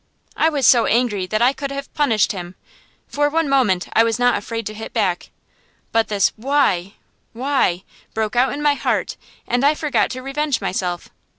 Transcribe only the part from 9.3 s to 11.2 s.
and I forgot to revenge myself.